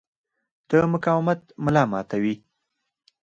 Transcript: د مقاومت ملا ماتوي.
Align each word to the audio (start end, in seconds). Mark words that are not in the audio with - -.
د 0.69 0.71
مقاومت 0.93 1.39
ملا 1.63 1.83
ماتوي. 1.91 2.35